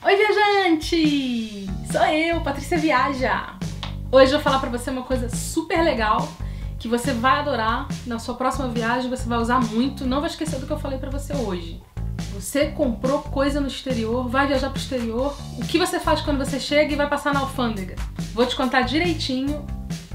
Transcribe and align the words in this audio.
Oi, 0.00 0.16
viajante! 0.16 1.66
Sou 1.90 2.04
eu, 2.04 2.40
Patrícia 2.40 2.78
Viaja. 2.78 3.54
Hoje 4.12 4.26
eu 4.26 4.38
vou 4.38 4.40
falar 4.40 4.60
pra 4.60 4.70
você 4.70 4.90
uma 4.90 5.02
coisa 5.02 5.28
super 5.28 5.82
legal 5.82 6.28
que 6.78 6.86
você 6.86 7.12
vai 7.12 7.40
adorar 7.40 7.88
na 8.06 8.16
sua 8.20 8.36
próxima 8.36 8.68
viagem, 8.68 9.10
você 9.10 9.28
vai 9.28 9.38
usar 9.38 9.60
muito, 9.60 10.06
não 10.06 10.20
vai 10.20 10.30
esquecer 10.30 10.60
do 10.60 10.66
que 10.66 10.72
eu 10.72 10.78
falei 10.78 11.00
pra 11.00 11.10
você 11.10 11.34
hoje. 11.34 11.82
Você 12.32 12.66
comprou 12.66 13.22
coisa 13.22 13.60
no 13.60 13.66
exterior, 13.66 14.28
vai 14.28 14.46
viajar 14.46 14.70
pro 14.70 14.78
exterior, 14.78 15.36
o 15.58 15.66
que 15.66 15.78
você 15.78 15.98
faz 15.98 16.20
quando 16.20 16.38
você 16.38 16.60
chega 16.60 16.92
e 16.92 16.96
vai 16.96 17.08
passar 17.08 17.34
na 17.34 17.40
alfândega? 17.40 17.96
Vou 18.32 18.46
te 18.46 18.54
contar 18.54 18.82
direitinho 18.82 19.66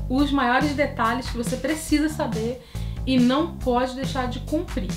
os 0.10 0.32
maiores 0.32 0.74
detalhes 0.74 1.30
que 1.30 1.38
você 1.38 1.58
precisa 1.58 2.08
saber 2.08 2.66
e 3.06 3.20
não 3.20 3.58
pode 3.58 3.96
deixar 3.96 4.30
de 4.30 4.40
cumprir. 4.40 4.90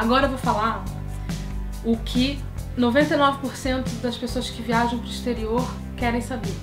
Agora 0.00 0.24
eu 0.24 0.30
vou 0.30 0.38
falar 0.38 0.82
o 1.84 1.94
que 1.94 2.42
99% 2.78 4.00
das 4.00 4.16
pessoas 4.16 4.48
que 4.48 4.62
viajam 4.62 4.98
para 4.98 5.06
o 5.06 5.10
exterior 5.10 5.70
querem 5.94 6.22
saber. 6.22 6.54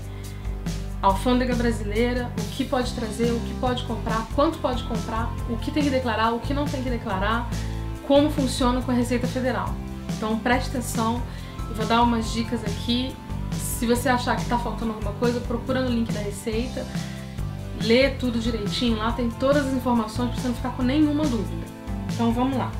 A 1.03 1.05
alfândega 1.05 1.53
brasileira, 1.53 2.31
o 2.35 2.43
que 2.55 2.65
pode 2.65 2.91
trazer, 2.93 3.31
o 3.31 3.39
que 3.41 3.53
pode 3.59 3.83
comprar, 3.83 4.25
quanto 4.33 4.57
pode 4.57 4.81
comprar, 4.85 5.31
o 5.51 5.57
que 5.57 5.69
tem 5.69 5.83
que 5.83 5.91
declarar, 5.91 6.33
o 6.33 6.39
que 6.39 6.51
não 6.51 6.65
tem 6.65 6.81
que 6.81 6.89
declarar, 6.89 7.47
como 8.07 8.31
funciona 8.31 8.81
com 8.81 8.89
a 8.89 8.95
Receita 8.95 9.27
Federal. 9.27 9.71
Então 10.17 10.39
preste 10.39 10.69
atenção, 10.69 11.21
eu 11.69 11.75
vou 11.75 11.85
dar 11.85 12.01
umas 12.01 12.33
dicas 12.33 12.63
aqui. 12.63 13.15
Se 13.51 13.85
você 13.85 14.09
achar 14.09 14.35
que 14.35 14.41
está 14.41 14.57
faltando 14.57 14.93
alguma 14.93 15.13
coisa, 15.13 15.39
procura 15.41 15.81
no 15.81 15.89
link 15.91 16.11
da 16.11 16.21
Receita, 16.21 16.83
lê 17.83 18.09
tudo 18.09 18.39
direitinho, 18.39 18.97
lá 18.97 19.11
tem 19.11 19.29
todas 19.29 19.67
as 19.67 19.73
informações 19.73 20.31
para 20.31 20.41
você 20.41 20.47
não 20.47 20.55
ficar 20.55 20.71
com 20.71 20.81
nenhuma 20.81 21.23
dúvida. 21.23 21.67
Então 22.15 22.33
vamos 22.33 22.57
lá 22.57 22.71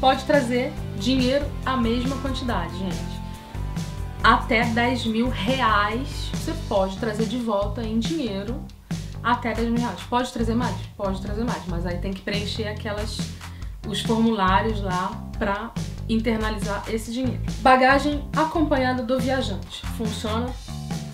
pode 0.00 0.24
trazer 0.24 0.72
dinheiro 0.98 1.44
a 1.64 1.76
mesma 1.76 2.16
quantidade, 2.16 2.76
gente. 2.78 3.20
Até 4.22 4.64
10 4.64 5.06
mil 5.06 5.28
reais 5.28 6.30
você 6.34 6.52
pode 6.68 6.96
trazer 6.96 7.26
de 7.26 7.38
volta 7.38 7.82
em 7.82 7.98
dinheiro 7.98 8.62
até 9.22 9.52
10 9.52 9.68
mil 9.68 9.80
reais. 9.80 10.00
Pode 10.08 10.32
trazer 10.32 10.54
mais? 10.54 10.74
Pode 10.96 11.20
trazer 11.20 11.44
mais, 11.44 11.62
mas 11.66 11.86
aí 11.86 11.98
tem 11.98 12.12
que 12.12 12.22
preencher 12.22 12.66
aquelas 12.66 13.18
os 13.86 14.00
formulários 14.00 14.80
lá 14.80 15.10
para 15.38 15.72
internalizar 16.08 16.84
esse 16.88 17.12
dinheiro. 17.12 17.40
Bagagem 17.60 18.24
acompanhada 18.36 19.02
do 19.02 19.18
viajante. 19.18 19.86
Funciona 19.96 20.50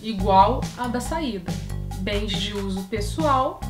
igual 0.02 0.60
a 0.76 0.86
da 0.88 1.00
saída. 1.00 1.52
Bens 1.98 2.32
de 2.32 2.54
uso 2.54 2.82
pessoal 2.84 3.60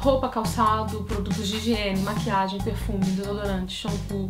roupa, 0.00 0.28
calçado, 0.28 1.04
produtos 1.04 1.46
de 1.46 1.56
higiene, 1.56 2.00
maquiagem, 2.00 2.58
perfume, 2.60 3.04
desodorante, 3.04 3.74
shampoo, 3.74 4.28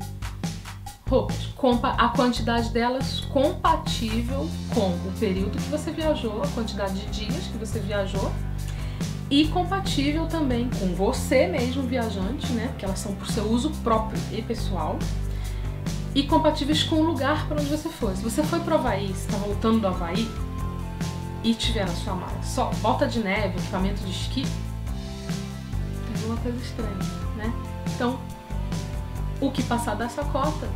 roupas. 1.09 1.47
Compa 1.57 1.91
a 1.91 2.09
quantidade 2.09 2.71
delas 2.71 3.21
compatível 3.33 4.49
com 4.75 4.89
o 4.91 5.13
período 5.19 5.57
que 5.57 5.71
você 5.71 5.93
viajou, 5.93 6.43
a 6.43 6.49
quantidade 6.49 6.95
de 6.95 7.27
dias 7.27 7.47
que 7.47 7.57
você 7.57 7.79
viajou 7.79 8.33
e 9.31 9.47
compatível 9.47 10.27
também 10.27 10.69
com 10.79 10.93
você 10.93 11.47
mesmo, 11.47 11.85
viajante, 11.85 12.53
né? 12.53 12.67
Porque 12.69 12.85
elas 12.85 12.99
são 12.99 13.15
por 13.15 13.29
seu 13.29 13.45
uso 13.45 13.71
próprio 13.85 14.21
e 14.33 14.43
pessoal. 14.43 14.99
E 16.13 16.25
compatíveis 16.25 16.83
com 16.83 16.97
o 16.97 17.03
lugar 17.05 17.47
para 17.47 17.61
onde 17.61 17.71
você 17.71 17.89
for. 17.89 18.17
Se 18.17 18.25
você 18.25 18.43
foi 18.43 18.59
para 18.59 18.75
o 18.75 18.79
Havaí, 18.79 19.13
está 19.13 19.37
voltando 19.37 19.79
do 19.79 19.87
Havaí 19.87 20.29
e 21.45 21.55
tiver 21.55 21.87
na 21.87 21.95
sua 21.95 22.15
mala 22.15 22.43
só 22.43 22.71
bota 22.83 23.07
de 23.07 23.21
neve, 23.21 23.57
equipamento 23.59 24.03
de 24.03 24.11
esqui, 24.11 24.45
uma 26.31 26.41
coisa 26.41 26.59
estranha, 26.59 26.97
né? 27.37 27.53
Então, 27.95 28.19
o 29.41 29.51
que 29.51 29.63
passar 29.63 29.95
dessa 29.97 30.23
cota, 30.25 30.69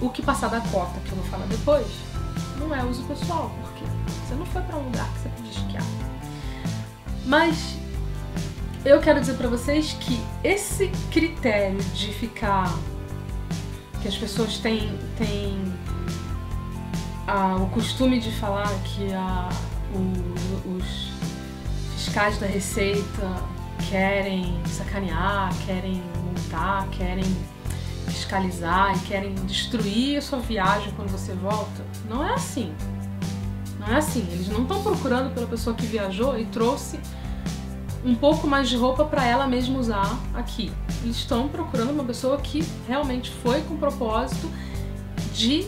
o 0.00 0.08
que 0.08 0.22
passar 0.22 0.48
da 0.48 0.60
cota, 0.60 0.98
que 1.00 1.12
eu 1.12 1.16
vou 1.16 1.26
falar 1.26 1.46
depois, 1.46 1.86
não 2.58 2.74
é 2.74 2.84
uso 2.84 3.02
pessoal, 3.04 3.50
porque 3.62 3.84
você 4.06 4.34
não 4.34 4.46
foi 4.46 4.62
para 4.62 4.76
um 4.76 4.84
lugar 4.84 5.08
que 5.12 5.20
você 5.20 5.28
podia 5.30 5.50
esquiar. 5.50 5.84
Mas 7.26 7.76
eu 8.84 9.00
quero 9.00 9.20
dizer 9.20 9.34
para 9.34 9.48
vocês 9.48 9.92
que 10.00 10.20
esse 10.42 10.88
critério 11.10 11.78
de 11.94 12.12
ficar 12.14 12.72
que 14.00 14.08
as 14.08 14.16
pessoas 14.16 14.56
têm, 14.58 14.98
têm 15.18 15.60
o 17.62 17.66
costume 17.66 18.18
de 18.18 18.32
falar 18.32 18.68
que 18.84 19.12
a, 19.12 19.48
o, 19.94 20.76
os 20.76 21.10
fiscais 21.94 22.38
da 22.38 22.46
Receita 22.46 23.59
querem 23.88 24.54
sacanear, 24.66 25.50
querem 25.66 26.02
multar, 26.24 26.88
querem 26.90 27.24
fiscalizar 28.06 28.96
e 28.96 29.00
querem 29.00 29.34
destruir 29.46 30.18
a 30.18 30.22
sua 30.22 30.38
viagem 30.38 30.92
quando 30.96 31.10
você 31.10 31.32
volta. 31.34 31.84
Não 32.08 32.24
é 32.24 32.34
assim. 32.34 32.72
Não 33.78 33.88
é 33.88 33.96
assim. 33.96 34.26
Eles 34.30 34.48
não 34.48 34.62
estão 34.62 34.82
procurando 34.82 35.32
pela 35.32 35.46
pessoa 35.46 35.74
que 35.74 35.86
viajou 35.86 36.38
e 36.38 36.44
trouxe 36.46 37.00
um 38.04 38.14
pouco 38.14 38.46
mais 38.46 38.68
de 38.68 38.76
roupa 38.76 39.04
para 39.04 39.24
ela 39.24 39.46
mesma 39.46 39.78
usar 39.78 40.18
aqui. 40.34 40.72
Eles 41.02 41.16
estão 41.16 41.48
procurando 41.48 41.90
uma 41.90 42.04
pessoa 42.04 42.38
que 42.38 42.64
realmente 42.86 43.30
foi 43.42 43.60
com 43.62 43.74
o 43.74 43.78
propósito 43.78 44.50
de 45.32 45.66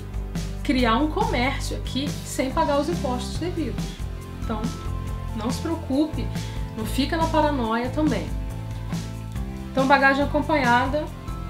criar 0.63 0.97
um 0.97 1.11
comércio 1.11 1.77
aqui 1.77 2.09
sem 2.25 2.51
pagar 2.51 2.81
os 2.81 2.89
impostos 2.89 3.39
devidos. 3.39 3.85
Então, 4.43 4.61
não 5.37 5.51
se 5.51 5.61
preocupe 5.61 6.27
não 6.77 6.85
fica 6.85 7.17
na 7.17 7.27
paranoia 7.27 7.89
também. 7.91 8.27
Então, 9.71 9.87
bagagem 9.87 10.25
acompanhada 10.25 11.05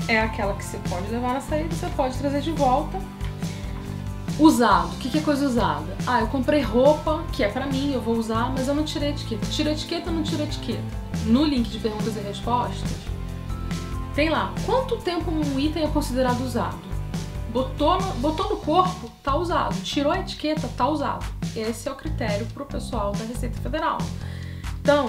é 0.09 0.21
aquela 0.21 0.55
que 0.55 0.65
você 0.65 0.79
pode 0.89 1.09
levar 1.11 1.35
na 1.35 1.41
saída, 1.41 1.75
você 1.75 1.89
pode 1.89 2.17
trazer 2.19 2.41
de 2.41 2.53
volta. 2.53 2.99
Usado, 4.39 4.89
o 4.95 4.99
que 4.99 5.19
é 5.19 5.21
coisa 5.21 5.47
usada? 5.47 5.97
Ah, 6.07 6.21
eu 6.21 6.27
comprei 6.29 6.63
roupa 6.63 7.23
que 7.33 7.45
é 7.45 7.49
para 7.49 7.67
mim, 7.67 7.93
eu 7.93 8.01
vou 8.01 8.17
usar, 8.17 8.51
mas 8.51 8.67
eu 8.67 8.75
não 8.75 8.85
tirei 8.85 9.11
etiqueta. 9.11 9.47
Tira 9.47 9.73
etiqueta 9.73 10.11
ou 10.11 10.17
não 10.17 10.23
tira 10.23 10.45
etiqueta? 10.45 10.83
No 11.27 11.45
link 11.45 11.69
de 11.69 11.79
perguntas 11.79 12.17
e 12.17 12.21
respostas, 12.21 12.91
tem 14.15 14.31
lá 14.31 14.53
quanto 14.67 14.97
tempo 14.99 15.31
um 15.31 15.59
item 15.59 15.85
é 15.85 15.89
considerado 15.89 16.41
usado. 16.43 16.79
Botou 17.51 18.01
no, 18.01 18.15
botou 18.15 18.49
no 18.49 18.57
corpo, 18.57 19.11
tá 19.23 19.37
usado. 19.37 19.75
Tirou 19.83 20.13
a 20.13 20.21
etiqueta, 20.21 20.69
tá 20.77 20.89
usado. 20.89 21.25
Esse 21.55 21.89
é 21.89 21.93
o 21.93 21.95
critério 21.95 22.47
pro 22.55 22.65
pessoal 22.65 23.13
da 23.13 23.25
Receita 23.25 23.61
Federal. 23.61 23.99
Então, 24.83 25.09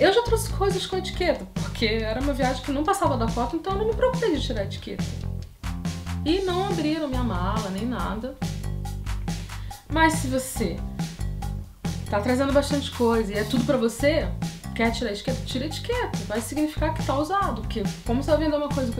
eu 0.00 0.10
já 0.10 0.22
trouxe 0.22 0.50
coisas 0.54 0.86
com 0.86 0.96
etiqueta, 0.96 1.46
porque 1.54 1.84
era 1.84 2.18
uma 2.18 2.32
viagem 2.32 2.62
que 2.62 2.72
não 2.72 2.82
passava 2.82 3.16
da 3.18 3.30
cota, 3.30 3.54
então 3.54 3.74
eu 3.74 3.78
não 3.80 3.86
me 3.88 3.94
preocupei 3.94 4.34
de 4.34 4.40
tirar 4.42 4.62
a 4.62 4.64
etiqueta. 4.64 5.04
E 6.24 6.40
não 6.40 6.66
abriram 6.66 7.06
minha 7.06 7.22
mala, 7.22 7.68
nem 7.70 7.86
nada. 7.86 8.34
Mas 9.92 10.14
se 10.14 10.28
você 10.28 10.78
tá 12.08 12.20
trazendo 12.20 12.54
bastante 12.54 12.90
coisa 12.90 13.32
e 13.32 13.36
é 13.36 13.44
tudo 13.44 13.64
para 13.64 13.76
você, 13.76 14.28
quer 14.74 14.90
tirar 14.92 15.10
a 15.10 15.12
etiqueta, 15.12 15.42
tira 15.44 15.64
a 15.64 15.68
etiqueta. 15.68 16.18
Vai 16.26 16.40
significar 16.40 16.94
que 16.94 17.04
tá 17.04 17.18
usado, 17.18 17.60
porque 17.60 17.82
como 18.06 18.22
você 18.22 18.30
vai 18.30 18.40
vender 18.40 18.56
uma 18.56 18.70
coisa 18.70 18.92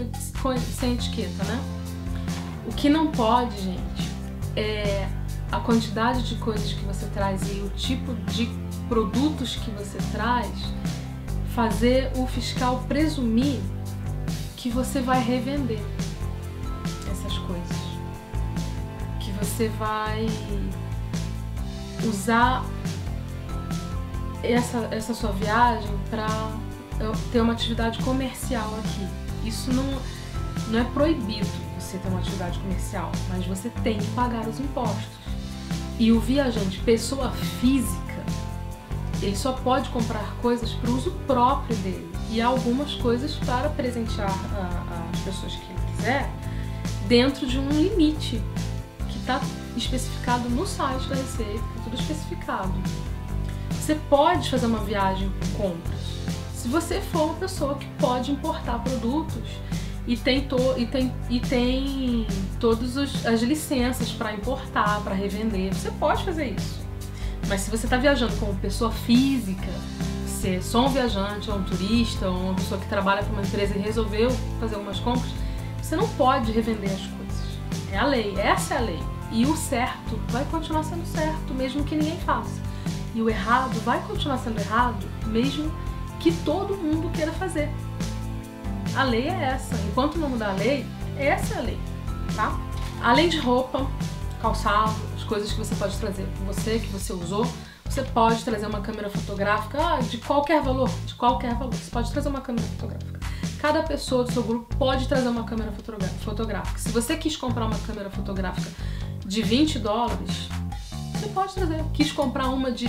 sem 0.78 0.92
etiqueta, 0.92 1.42
né? 1.44 1.58
O 2.66 2.72
que 2.74 2.90
não 2.90 3.10
pode, 3.10 3.56
gente, 3.62 4.10
é 4.54 5.08
a 5.50 5.58
quantidade 5.58 6.22
de 6.22 6.34
coisas 6.36 6.70
que 6.70 6.84
você 6.84 7.06
traz 7.06 7.50
e 7.50 7.60
o 7.60 7.70
tipo 7.70 8.14
de 8.30 8.46
produtos 8.88 9.56
que 9.56 9.70
você 9.70 9.98
traz, 10.12 10.50
fazer 11.54 12.10
o 12.16 12.26
fiscal 12.26 12.84
presumir 12.86 13.60
que 14.56 14.68
você 14.70 15.00
vai 15.00 15.22
revender 15.22 15.80
essas 17.10 17.38
coisas. 17.38 17.76
Que 19.20 19.32
você 19.32 19.68
vai 19.70 20.26
usar 22.04 22.64
essa, 24.42 24.88
essa 24.90 25.14
sua 25.14 25.32
viagem 25.32 25.90
para 26.10 26.26
ter 27.32 27.40
uma 27.40 27.52
atividade 27.52 28.02
comercial 28.02 28.74
aqui. 28.78 29.48
Isso 29.48 29.72
não, 29.72 29.84
não 30.68 30.80
é 30.80 30.84
proibido 30.84 31.48
você 31.78 31.98
ter 31.98 32.08
uma 32.08 32.18
atividade 32.18 32.58
comercial, 32.58 33.12
mas 33.28 33.46
você 33.46 33.70
tem 33.82 33.98
que 33.98 34.06
pagar 34.08 34.46
os 34.48 34.58
impostos. 34.58 35.16
E 35.98 36.12
o 36.12 36.20
viajante, 36.20 36.78
pessoa 36.80 37.30
física, 37.60 38.05
ele 39.22 39.36
só 39.36 39.52
pode 39.52 39.88
comprar 39.90 40.36
coisas 40.42 40.72
para 40.72 40.90
uso 40.90 41.10
próprio 41.26 41.76
dele 41.78 42.10
e 42.30 42.40
algumas 42.40 42.94
coisas 42.94 43.34
para 43.36 43.68
presentear 43.70 44.30
a, 44.30 45.10
as 45.12 45.20
pessoas 45.20 45.54
que 45.54 45.64
ele 45.64 45.96
quiser 45.96 46.30
dentro 47.06 47.46
de 47.46 47.58
um 47.58 47.68
limite 47.68 48.42
que 49.08 49.18
está 49.18 49.40
especificado 49.76 50.48
no 50.48 50.66
site 50.66 51.08
da 51.08 51.14
Receita, 51.14 51.58
tá 51.58 51.82
tudo 51.84 51.96
especificado. 51.96 52.74
Você 53.70 53.94
pode 54.08 54.50
fazer 54.50 54.66
uma 54.66 54.80
viagem 54.80 55.30
com 55.40 55.68
compras 55.68 56.06
se 56.66 56.72
você 56.72 57.00
for 57.00 57.26
uma 57.26 57.34
pessoa 57.34 57.76
que 57.76 57.86
pode 57.96 58.32
importar 58.32 58.80
produtos 58.80 59.44
e 60.04 60.16
tem, 60.16 60.48
to, 60.48 60.56
e 60.76 60.84
tem, 60.84 61.14
e 61.30 61.38
tem 61.38 62.26
todas 62.58 62.96
as 63.24 63.40
licenças 63.42 64.10
para 64.10 64.32
importar, 64.32 65.00
para 65.02 65.14
revender. 65.14 65.72
Você 65.72 65.92
pode 65.92 66.24
fazer 66.24 66.56
isso. 66.58 66.85
Mas 67.48 67.60
se 67.60 67.70
você 67.70 67.86
está 67.86 67.96
viajando 67.96 68.34
como 68.36 68.54
pessoa 68.56 68.90
física, 68.90 69.70
você 70.26 70.56
é 70.56 70.60
só 70.60 70.86
um 70.86 70.88
viajante, 70.88 71.50
ou 71.50 71.58
um 71.58 71.62
turista, 71.62 72.28
ou 72.28 72.36
uma 72.36 72.54
pessoa 72.54 72.80
que 72.80 72.88
trabalha 72.88 73.22
para 73.22 73.32
uma 73.32 73.42
empresa 73.42 73.76
e 73.76 73.80
resolveu 73.80 74.30
fazer 74.60 74.74
algumas 74.74 74.98
compras, 74.98 75.30
você 75.80 75.96
não 75.96 76.08
pode 76.10 76.50
revender 76.50 76.90
as 76.90 77.00
coisas. 77.00 77.58
É 77.92 77.98
a 77.98 78.04
lei, 78.04 78.34
essa 78.38 78.74
é 78.74 78.76
a 78.78 78.80
lei. 78.80 79.02
E 79.32 79.46
o 79.46 79.56
certo 79.56 80.18
vai 80.28 80.44
continuar 80.46 80.82
sendo 80.82 81.06
certo, 81.06 81.54
mesmo 81.54 81.84
que 81.84 81.94
ninguém 81.94 82.18
faça. 82.18 82.60
E 83.14 83.22
o 83.22 83.30
errado 83.30 83.78
vai 83.84 84.00
continuar 84.06 84.38
sendo 84.38 84.60
errado, 84.60 85.06
mesmo 85.26 85.72
que 86.20 86.32
todo 86.44 86.76
mundo 86.76 87.10
queira 87.12 87.32
fazer. 87.32 87.70
A 88.94 89.04
lei 89.04 89.28
é 89.28 89.44
essa. 89.54 89.74
Enquanto 89.88 90.18
não 90.18 90.28
mudar 90.28 90.50
a 90.50 90.52
lei, 90.52 90.86
essa 91.16 91.54
é 91.54 91.58
a 91.58 91.60
lei, 91.60 91.78
tá? 92.34 92.58
Além 93.02 93.28
de 93.28 93.38
roupa, 93.38 93.86
calçado, 94.40 94.94
coisas 95.26 95.52
que 95.52 95.58
você 95.58 95.74
pode 95.74 95.96
trazer 95.98 96.26
com 96.38 96.44
você, 96.44 96.78
que 96.78 96.86
você 96.86 97.12
usou, 97.12 97.46
você 97.84 98.02
pode 98.02 98.44
trazer 98.44 98.66
uma 98.66 98.80
câmera 98.80 99.10
fotográfica 99.10 99.78
ah, 99.78 100.00
de 100.00 100.18
qualquer 100.18 100.62
valor, 100.62 100.88
de 101.04 101.14
qualquer 101.14 101.54
valor. 101.54 101.74
Você 101.74 101.90
pode 101.90 102.10
trazer 102.10 102.28
uma 102.28 102.40
câmera 102.40 102.66
fotográfica. 102.66 103.20
Cada 103.60 103.82
pessoa 103.82 104.24
do 104.24 104.32
seu 104.32 104.42
grupo 104.42 104.74
pode 104.76 105.08
trazer 105.08 105.28
uma 105.28 105.44
câmera 105.44 105.72
fotográfica. 106.20 106.78
Se 106.78 106.90
você 106.90 107.16
quis 107.16 107.36
comprar 107.36 107.66
uma 107.66 107.78
câmera 107.80 108.10
fotográfica 108.10 108.70
de 109.24 109.42
20 109.42 109.78
dólares, 109.78 110.48
você 111.14 111.28
pode 111.28 111.54
trazer. 111.54 111.82
Quis 111.92 112.12
comprar 112.12 112.48
uma 112.48 112.70
de 112.70 112.88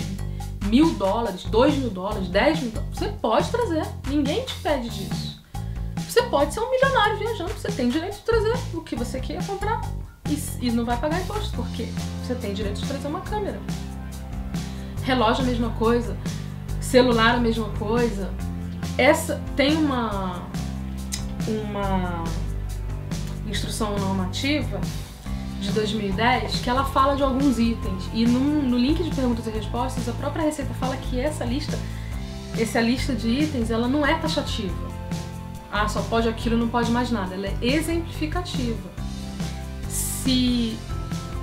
mil 0.65 0.93
dólares, 0.95 1.43
dois 1.45 1.75
mil 1.75 1.89
dólares, 1.89 2.27
dez 2.27 2.59
mil 2.59 2.71
dólares, 2.71 2.97
você 2.97 3.07
pode 3.09 3.49
trazer. 3.49 3.87
Ninguém 4.07 4.45
te 4.45 4.53
pede 4.55 4.89
disso. 4.89 5.41
Você 6.07 6.23
pode 6.23 6.53
ser 6.53 6.59
um 6.59 6.69
milionário 6.69 7.17
viajando, 7.17 7.53
você 7.53 7.71
tem 7.71 7.89
direito 7.89 8.15
de 8.15 8.21
trazer 8.21 8.53
o 8.73 8.81
que 8.81 8.95
você 8.95 9.19
quer 9.19 9.45
comprar. 9.45 9.81
E, 10.29 10.67
e 10.67 10.71
não 10.71 10.83
vai 10.83 10.97
pagar 10.97 11.21
imposto, 11.21 11.55
porque 11.55 11.87
você 12.23 12.35
tem 12.35 12.53
direito 12.53 12.81
de 12.81 12.87
trazer 12.87 13.07
uma 13.07 13.21
câmera. 13.21 13.59
Relógio 15.03 15.43
a 15.43 15.47
mesma 15.47 15.69
coisa, 15.71 16.17
celular 16.81 17.35
a 17.35 17.39
mesma 17.39 17.69
coisa. 17.79 18.33
Essa 18.97 19.41
tem 19.55 19.77
uma 19.77 20.47
uma 21.47 22.25
instrução 23.47 23.97
normativa 23.97 24.81
de 25.61 25.71
2010 25.71 26.59
que 26.59 26.69
ela 26.69 26.83
fala 26.83 27.15
de 27.15 27.23
alguns 27.23 27.57
itens. 27.57 28.09
E 28.13 28.25
no, 28.25 28.61
no 28.61 28.77
link 28.77 29.01
de 29.01 29.09
perguntas 29.15 29.47
e 29.47 29.49
respostas 29.49 30.09
a 30.09 30.11
própria 30.11 30.43
Receita 30.43 30.73
fala 30.73 30.97
que 30.97 31.19
essa 31.19 31.45
lista 31.45 31.79
essa 32.59 32.81
lista 32.81 33.13
de 33.13 33.29
itens 33.29 33.69
ela 33.69 33.87
não 33.87 34.05
é 34.05 34.15
taxativa. 34.15 34.87
Ah 35.71 35.87
só 35.87 36.01
pode 36.01 36.27
aquilo 36.27 36.57
não 36.57 36.67
pode 36.67 36.91
mais 36.91 37.11
nada. 37.11 37.33
Ela 37.33 37.47
é 37.47 37.57
exemplificativa 37.61 38.96
se 40.27 40.77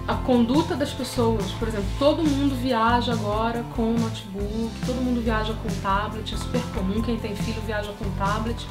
a 0.07 0.15
conduta 0.15 0.77
das 0.77 0.93
pessoas, 0.93 1.51
por 1.53 1.69
exemplo, 1.69 1.87
todo 1.99 2.23
mundo 2.23 2.55
viaja 2.55 3.15
agora 3.15 3.65
com 3.75 3.95
notebook, 3.95 4.71
todo 4.85 4.97
mundo 4.97 5.23
viaja 5.23 5.55
com 5.55 5.69
tablet, 5.81 6.35
é 6.35 6.37
super 6.37 6.61
comum, 6.75 7.01
quem 7.01 7.19
tem 7.19 7.35
filho 7.35 7.63
viaja 7.63 7.91
com 7.93 8.05
tablet. 8.19 8.67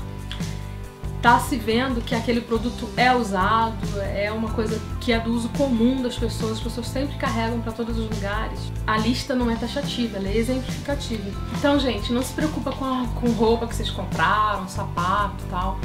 Tá 1.20 1.40
se 1.40 1.58
vendo 1.58 2.00
que 2.02 2.14
aquele 2.14 2.42
produto 2.42 2.88
é 2.96 3.16
usado, 3.16 4.00
é 4.02 4.32
uma 4.32 4.52
coisa 4.52 4.80
que 5.02 5.12
é 5.12 5.20
do 5.20 5.34
uso 5.34 5.50
comum 5.50 6.04
das 6.04 6.16
pessoas, 6.16 6.58
as 6.58 6.60
pessoas 6.60 6.88
sempre 6.88 7.16
carregam 7.18 7.60
para 7.62 7.72
todos 7.72 7.98
os 7.98 8.08
lugares. 8.08 8.60
A 8.86 8.98
lista 8.98 9.34
não 9.34 9.50
é 9.50 9.56
taxativa, 9.56 10.18
ela 10.18 10.28
é 10.28 10.38
exemplificativa. 10.38 11.32
Então, 11.58 11.80
gente, 11.80 12.14
não 12.14 12.22
se 12.22 12.34
preocupa 12.34 12.72
com, 12.74 12.86
a, 12.86 13.08
com 13.20 13.32
roupa 13.32 13.66
que 13.66 13.76
vocês 13.76 13.90
compraram, 13.90 14.68
sapato 14.68 15.44
e 15.44 15.50
tal. 15.50 15.80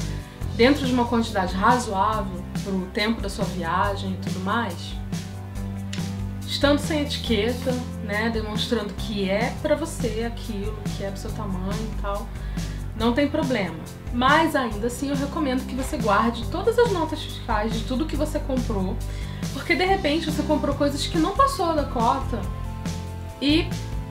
Dentro 0.58 0.84
de 0.84 0.93
uma 0.93 1.05
quantidade 1.05 1.55
razoável 1.55 2.43
para 2.64 2.72
o 2.72 2.87
tempo 2.87 3.20
da 3.20 3.31
sua 3.31 3.44
viagem 3.44 4.14
e 4.14 4.16
tudo 4.16 4.40
mais, 4.40 4.75
estando 6.44 6.81
sem 6.81 7.02
etiqueta, 7.02 7.70
né, 8.02 8.28
demonstrando 8.28 8.93
que 8.94 9.31
é 9.31 9.55
para 9.62 9.76
você 9.76 10.25
aquilo, 10.26 10.76
que 10.96 11.05
é 11.05 11.12
do 11.12 11.16
seu 11.16 11.31
tamanho 11.31 11.88
e 11.96 12.02
tal, 12.02 12.26
não 12.96 13.12
tem 13.12 13.28
problema. 13.28 13.76
Mas 14.12 14.56
ainda 14.56 14.88
assim 14.88 15.10
eu 15.10 15.14
recomendo 15.14 15.64
que 15.64 15.76
você 15.76 15.96
guarde 15.96 16.44
todas 16.50 16.76
as 16.76 16.90
notas 16.90 17.22
fiscais 17.22 17.72
de 17.72 17.84
tudo 17.84 18.05
que 18.05 18.16
você 18.16 18.40
comprou, 18.40 18.96
porque 19.52 19.76
de 19.76 19.84
repente 19.84 20.28
você 20.28 20.43
comprou 20.43 20.75
coisas 20.75 21.06
que 21.06 21.19
não 21.19 21.37
passou 21.37 21.72
da 21.72 21.84
cota 21.84 22.43
e 23.40 23.69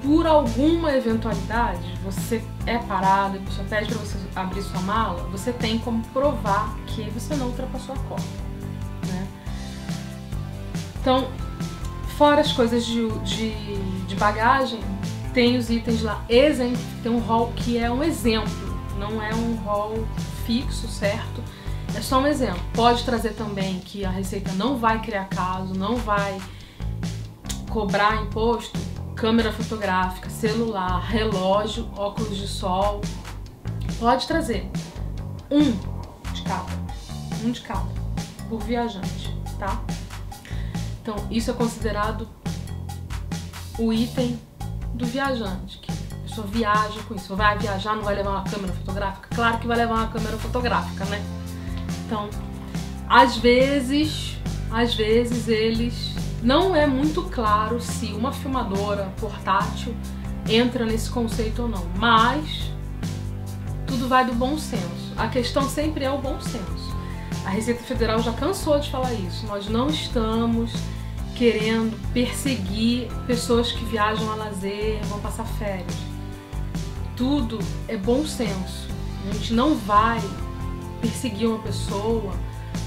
por 0.07 0.25
alguma 0.25 0.93
eventualidade 0.93 1.93
você 2.01 2.41
é 2.65 2.77
parado 2.77 3.35
e 3.35 3.39
a 3.39 3.41
pessoa 3.41 3.67
pede 3.67 3.87
para 3.89 3.97
você 3.97 4.17
abrir 4.33 4.61
sua 4.61 4.79
mala, 4.81 5.23
você 5.23 5.51
tem 5.51 5.77
como 5.79 6.01
provar 6.07 6.73
que 6.87 7.03
você 7.09 7.35
não 7.35 7.47
ultrapassou 7.47 7.93
a 7.93 7.99
cota. 7.99 8.23
Né? 9.05 9.27
Então, 11.01 11.27
Fora 12.17 12.41
as 12.41 12.51
coisas 12.51 12.83
de, 12.83 13.07
de, 13.19 13.51
de 14.07 14.15
bagagem, 14.15 14.79
tem 15.35 15.55
os 15.55 15.69
itens 15.69 16.01
lá, 16.01 16.25
exemplo, 16.27 16.81
tem 17.03 17.11
um 17.11 17.19
hall 17.19 17.53
que 17.55 17.77
é 17.77 17.91
um 17.91 18.03
exemplo, 18.03 18.75
não 18.97 19.21
é 19.21 19.35
um 19.35 19.55
hall 19.57 19.93
fixo, 20.43 20.87
certo? 20.87 21.43
É 21.95 22.01
só 22.01 22.19
um 22.19 22.25
exemplo. 22.25 22.59
Pode 22.73 23.03
trazer 23.03 23.33
também 23.33 23.79
que 23.81 24.03
a 24.03 24.09
Receita 24.09 24.51
não 24.53 24.77
vai 24.77 24.99
criar 24.99 25.25
caso, 25.25 25.75
não 25.75 25.95
vai 25.95 26.39
cobrar 27.69 28.19
imposto, 28.23 28.79
câmera 29.17 29.51
fotográfica, 29.51 30.29
celular, 30.29 30.99
relógio, 30.99 31.89
óculos 31.97 32.37
de 32.37 32.47
sol. 32.47 33.01
Pode 33.99 34.27
trazer 34.27 34.69
um 35.49 35.71
de 36.31 36.43
cada, 36.43 36.71
um 37.43 37.51
de 37.51 37.61
cada, 37.61 37.89
por 38.47 38.61
viajante, 38.61 39.35
tá? 39.57 39.81
Então, 41.01 41.15
isso 41.31 41.49
é 41.49 41.53
considerado 41.53 42.29
o 43.79 43.91
item 43.91 44.39
do 44.93 45.05
viajante, 45.05 45.79
que 45.79 45.91
a 45.91 46.27
pessoa 46.27 46.45
viaja 46.45 47.01
com 47.07 47.15
isso. 47.15 47.35
Vai 47.35 47.57
viajar, 47.57 47.95
não 47.95 48.03
vai 48.03 48.15
levar 48.15 48.31
uma 48.31 48.43
câmera 48.43 48.73
fotográfica? 48.73 49.29
Claro 49.33 49.57
que 49.57 49.65
vai 49.65 49.77
levar 49.77 49.95
uma 49.95 50.07
câmera 50.09 50.37
fotográfica, 50.37 51.05
né? 51.05 51.23
Então, 52.05 52.29
às 53.09 53.35
vezes, 53.37 54.37
às 54.69 54.93
vezes 54.93 55.47
eles 55.47 56.13
não 56.41 56.75
é 56.75 56.85
muito 56.85 57.23
claro 57.23 57.81
se 57.81 58.07
uma 58.07 58.31
filmadora 58.31 59.11
portátil 59.19 59.95
entra 60.47 60.85
nesse 60.85 61.09
conceito 61.09 61.63
ou 61.63 61.67
não, 61.67 61.85
mas 61.97 62.71
tudo 63.85 64.07
vai 64.07 64.25
do 64.25 64.33
bom 64.33 64.57
senso. 64.57 65.13
A 65.17 65.27
questão 65.27 65.67
sempre 65.67 66.05
é 66.05 66.11
o 66.11 66.17
bom 66.17 66.39
senso. 66.39 66.95
A 67.45 67.49
Receita 67.49 67.81
Federal 67.83 68.21
já 68.21 68.33
cansou 68.33 68.79
de 68.79 68.89
falar 68.89 69.13
isso. 69.13 69.45
Nós 69.47 69.67
não 69.67 69.87
estamos 69.87 70.73
querendo 71.35 71.97
perseguir 72.13 73.07
pessoas 73.25 73.71
que 73.71 73.85
viajam 73.85 74.31
a 74.31 74.35
lazer, 74.35 74.99
vão 75.05 75.19
passar 75.19 75.45
férias. 75.45 75.95
Tudo 77.15 77.59
é 77.87 77.95
bom 77.95 78.25
senso. 78.25 78.87
A 79.29 79.33
gente 79.33 79.53
não 79.53 79.75
vai 79.75 80.21
perseguir 81.01 81.47
uma 81.47 81.59
pessoa 81.59 82.33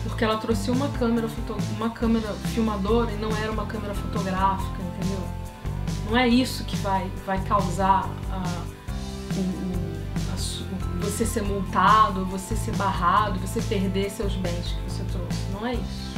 porque 0.05 0.25
ela 0.25 0.39
trouxe 0.39 0.71
uma 0.71 0.89
câmera, 0.89 1.29
uma 1.77 1.91
câmera 1.91 2.33
filmadora 2.55 3.11
e 3.13 3.17
não 3.17 3.31
era 3.37 3.51
uma 3.53 3.67
câmera 3.67 3.95
fotográfica, 3.95 4.83
entendeu? 4.83 5.23
Não 6.09 6.17
é 6.17 6.27
isso 6.27 6.65
que 6.65 6.77
vai, 6.77 7.11
vai 7.25 7.41
causar 7.45 8.07
o, 8.07 8.33
a, 8.33 8.81
você 11.01 11.25
ser 11.25 11.43
multado, 11.43 12.25
você 12.27 12.57
ser 12.57 12.75
barrado, 12.77 13.39
você 13.41 13.61
perder 13.63 14.11
seus 14.11 14.35
bens 14.37 14.67
que 14.73 14.91
você 14.91 15.05
trouxe. 15.05 15.39
Não 15.53 15.67
é 15.67 15.75
isso. 15.75 16.10